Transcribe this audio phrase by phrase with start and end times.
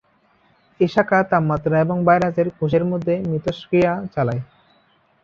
[0.79, 4.41] এই শাখা তাপমাত্রা এবং ভাইরাসের কোষের মধ্যে মিথস্ক্রিয়া চালায়।